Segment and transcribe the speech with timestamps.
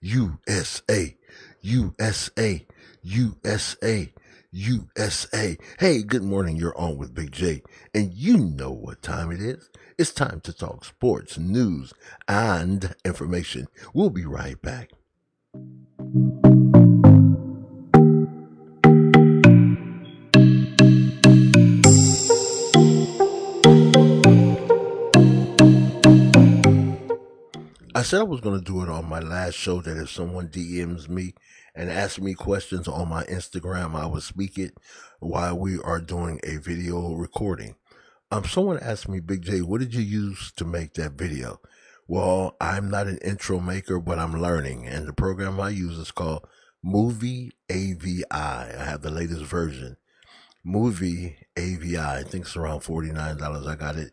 [0.00, 1.16] USA,
[1.60, 2.66] USA,
[3.02, 4.12] USA,
[4.52, 5.58] USA.
[5.78, 6.56] Hey, good morning.
[6.56, 9.70] You're on with Big J, and you know what time it is.
[9.98, 11.92] It's time to talk sports, news,
[12.28, 13.66] and information.
[13.92, 14.90] We'll be right back.
[27.98, 30.50] I said I was going to do it on my last show that if someone
[30.50, 31.34] DMs me
[31.74, 34.78] and asks me questions on my Instagram, I would speak it
[35.18, 37.74] while we are doing a video recording.
[38.30, 41.60] Um, someone asked me, Big J, what did you use to make that video?
[42.06, 44.86] Well, I'm not an intro maker, but I'm learning.
[44.86, 46.46] And the program I use is called
[46.84, 48.24] Movie AVI.
[48.30, 49.96] I have the latest version.
[50.62, 51.98] Movie AVI.
[51.98, 53.66] I think it's around $49.
[53.66, 54.12] I got it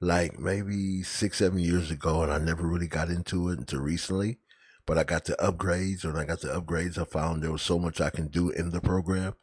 [0.00, 4.38] like maybe six, seven years ago, and I never really got into it until recently.
[4.86, 6.04] But I got the upgrades.
[6.04, 8.70] and I got the upgrades, I found there was so much I can do in
[8.70, 9.34] the program.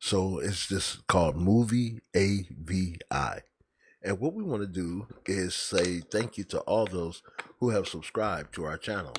[0.00, 3.42] So it's just called Movie AVI.
[4.02, 7.22] And what we want to do is say thank you to all those
[7.58, 9.14] who have subscribed to our channel.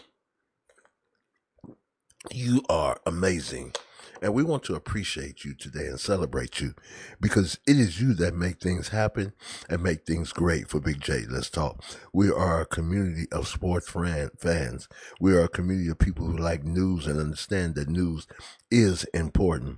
[2.32, 3.74] You are amazing.
[4.22, 6.74] And we want to appreciate you today and celebrate you
[7.22, 9.34] because it is you that make things happen
[9.70, 11.24] and make things great for Big J.
[11.30, 11.84] Let's talk.
[12.12, 14.90] We are a community of sports fans.
[15.22, 18.28] We are a community of people who like news and understand that news
[18.70, 19.78] is important.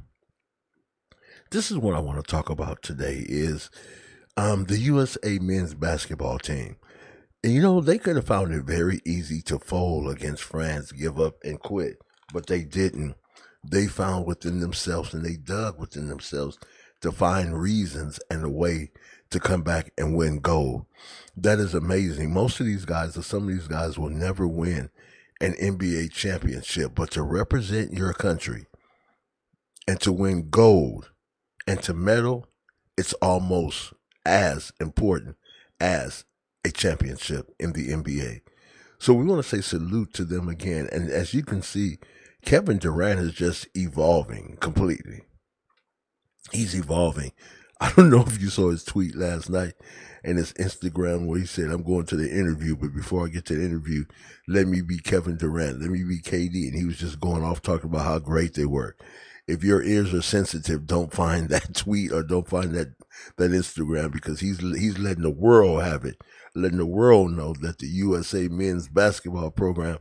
[1.52, 3.70] This is what I want to talk about today is
[4.38, 6.78] um, the USA men's basketball team.
[7.44, 11.20] And you know, they could have found it very easy to fold against France, give
[11.20, 11.98] up and quit,
[12.34, 13.16] but they didn't
[13.64, 16.58] they found within themselves and they dug within themselves
[17.02, 18.92] to find reasons and a way
[19.30, 20.86] to come back and win gold.
[21.36, 22.34] That is amazing.
[22.34, 24.90] Most of these guys, or some of these guys, will never win
[25.40, 28.68] an NBA championship, but to represent your country
[29.88, 31.12] and to win gold
[31.66, 32.48] and to medal,
[32.98, 33.94] it's almost
[34.26, 35.38] as important
[35.80, 36.26] as
[36.64, 38.42] a championship in the NBA.
[39.00, 40.88] So we want to say salute to them again.
[40.92, 41.98] And as you can see,
[42.44, 45.22] Kevin Durant is just evolving completely.
[46.52, 47.32] He's evolving.
[47.80, 49.74] I don't know if you saw his tweet last night
[50.24, 53.46] and his Instagram where he said, I'm going to the interview, but before I get
[53.46, 54.06] to the interview,
[54.48, 56.68] let me be Kevin Durant, let me be KD.
[56.68, 58.96] And he was just going off talking about how great they were.
[59.48, 62.94] If your ears are sensitive, don't find that tweet or don't find that,
[63.38, 66.18] that Instagram because he's, he's letting the world have it,
[66.56, 69.98] letting the world know that the USA men's basketball program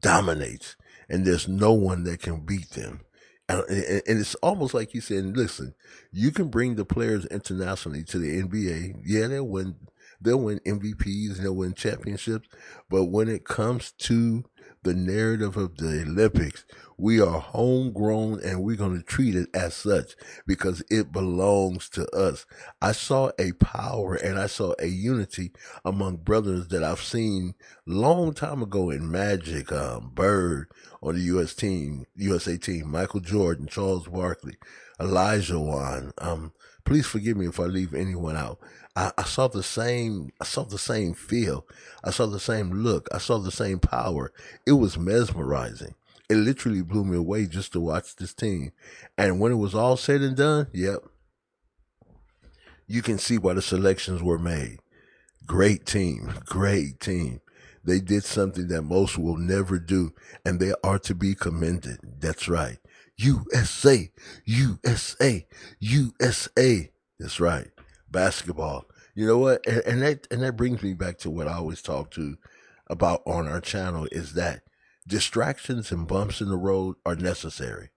[0.00, 0.76] dominates
[1.12, 3.02] and there's no one that can beat them.
[3.48, 5.74] And, and it's almost like you said, listen,
[6.10, 9.02] you can bring the players internationally to the NBA.
[9.04, 9.76] Yeah, they'll win,
[10.20, 12.48] they'll win MVPs and they'll win championships.
[12.88, 14.44] But when it comes to
[14.84, 16.64] the narrative of the Olympics,
[16.98, 20.14] we are homegrown and we're going to treat it as such
[20.46, 22.46] because it belongs to us.
[22.80, 25.52] I saw a power and I saw a unity
[25.84, 27.54] among brothers that I've seen
[27.86, 30.68] long time ago in Magic, um, Bird
[31.02, 31.54] on the U.S.
[31.54, 34.56] team, USA team, Michael Jordan, Charles Barkley,
[35.00, 36.12] Olajuwon.
[36.18, 36.52] Um,
[36.84, 38.58] please forgive me if I leave anyone out.
[38.94, 41.66] I, I, saw the same, I saw the same feel.
[42.04, 43.08] I saw the same look.
[43.12, 44.32] I saw the same power.
[44.66, 45.94] It was mesmerizing
[46.32, 48.72] it literally blew me away just to watch this team.
[49.18, 51.00] And when it was all said and done, yep,
[52.86, 54.78] you can see why the selections were made.
[55.46, 57.40] Great team, great team.
[57.84, 61.98] They did something that most will never do, and they are to be commended.
[62.02, 62.78] That's right.
[63.16, 64.10] USA,
[64.46, 65.46] USA,
[65.80, 66.90] USA.
[67.18, 67.68] That's right.
[68.10, 68.86] Basketball.
[69.14, 69.66] You know what?
[69.66, 72.38] And, and that and that brings me back to what I always talk to
[72.88, 74.62] about on our channel is that
[75.06, 77.90] Distractions and bumps in the road are necessary.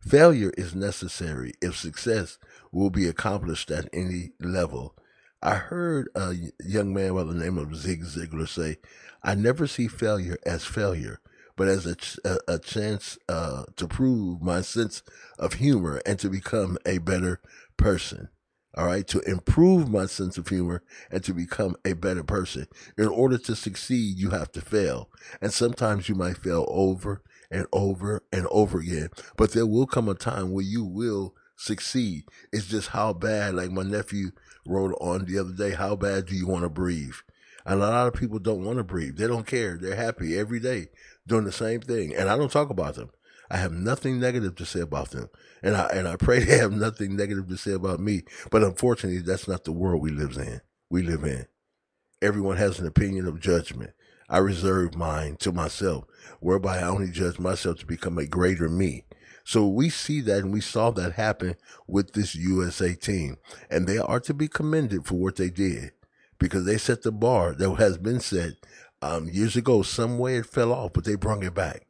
[0.00, 2.38] Failure is necessary if success
[2.70, 4.94] will be accomplished at any level.
[5.42, 8.76] I heard a young man by the name of Zig Ziglar say,
[9.22, 11.20] I never see failure as failure,
[11.56, 15.02] but as a, ch- a, chance uh, to prove my sense
[15.38, 17.40] of humor and to become a better
[17.78, 18.28] person
[18.76, 22.66] all right, to improve my sense of humor and to become a better person.
[22.96, 25.08] In order to succeed, you have to fail.
[25.40, 30.08] And sometimes you might fail over and over and over again, but there will come
[30.08, 32.24] a time where you will succeed.
[32.52, 34.30] It's just how bad, like my nephew
[34.66, 37.14] wrote on the other day, how bad do you want to breathe?
[37.66, 39.16] And a lot of people don't want to breathe.
[39.16, 39.76] They don't care.
[39.76, 40.88] They're happy every day
[41.26, 42.14] doing the same thing.
[42.14, 43.10] And I don't talk about them.
[43.50, 45.28] I have nothing negative to say about them.
[45.62, 48.22] And I, and I pray they have nothing negative to say about me.
[48.50, 50.60] But unfortunately, that's not the world we live in.
[50.88, 51.46] We live in.
[52.22, 53.92] Everyone has an opinion of judgment.
[54.28, 56.04] I reserve mine to myself,
[56.38, 59.04] whereby I only judge myself to become a greater me.
[59.42, 61.56] So we see that and we saw that happen
[61.88, 63.38] with this USA team.
[63.68, 65.92] And they are to be commended for what they did
[66.38, 68.52] because they set the bar that has been set
[69.02, 69.82] um, years ago.
[69.82, 71.86] Some way it fell off, but they brought it back.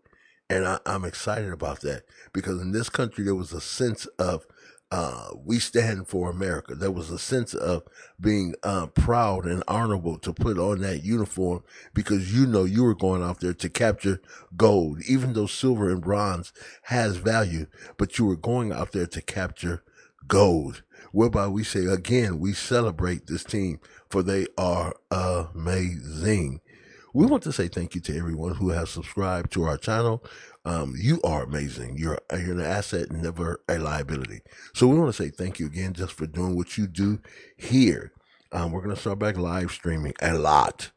[0.50, 2.04] And I, I'm excited about that
[2.34, 4.46] because in this country, there was a sense of
[4.92, 6.74] uh, we stand for America.
[6.76, 7.84] There was a sense of
[8.20, 11.64] being uh, proud and honorable to put on that uniform
[11.94, 14.22] because you know you were going out there to capture
[14.56, 16.52] gold, even though silver and bronze
[16.84, 17.66] has value,
[17.98, 19.84] but you were going out there to capture
[20.28, 20.84] gold.
[21.12, 23.80] Whereby we say again, we celebrate this team
[24.10, 26.62] for they are amazing.
[27.12, 30.24] We want to say thank you to everyone who has subscribed to our channel.
[30.64, 31.96] Um, you are amazing.
[31.98, 34.40] You're you're an asset, never a liability.
[34.74, 37.20] So we want to say thank you again just for doing what you do
[37.56, 38.12] here.
[38.52, 40.90] Um, we're gonna start back live streaming a lot.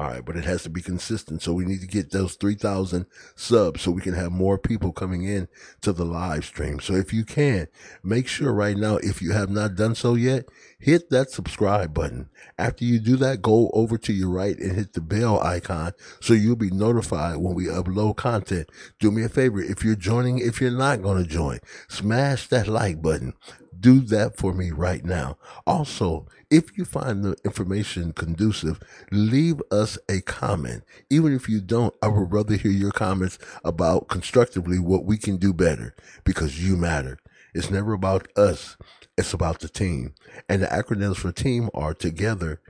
[0.00, 1.42] All right, but it has to be consistent.
[1.42, 3.04] So we need to get those 3,000
[3.36, 5.46] subs so we can have more people coming in
[5.82, 6.80] to the live stream.
[6.80, 7.68] So if you can,
[8.02, 10.46] make sure right now, if you have not done so yet,
[10.78, 12.30] hit that subscribe button.
[12.58, 16.32] After you do that, go over to your right and hit the bell icon so
[16.32, 18.70] you'll be notified when we upload content.
[19.00, 19.60] Do me a favor.
[19.60, 21.58] If you're joining, if you're not going to join,
[21.90, 23.34] smash that like button
[23.80, 25.38] do that for me right now.
[25.66, 28.80] Also, if you find the information conducive,
[29.10, 30.84] leave us a comment.
[31.08, 35.36] Even if you don't, I would rather hear your comments about constructively what we can
[35.36, 35.94] do better
[36.24, 37.18] because you matter.
[37.54, 38.76] It's never about us.
[39.16, 40.14] It's about the team.
[40.48, 42.60] And the acronyms for team are together.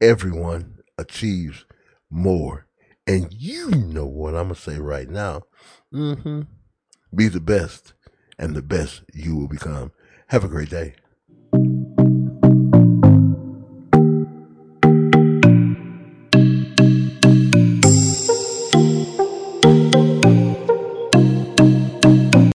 [0.00, 1.64] Everyone achieves
[2.10, 2.66] more.
[3.06, 5.42] And you know what I'm going to say right now.
[5.92, 6.42] Mm-hmm.
[7.14, 7.94] Be the best
[8.38, 9.92] and the best you will become.
[10.32, 11.01] Have a great day.